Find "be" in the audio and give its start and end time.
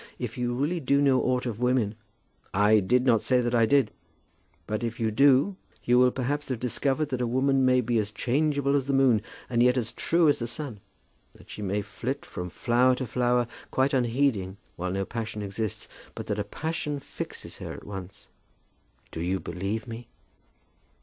7.81-7.99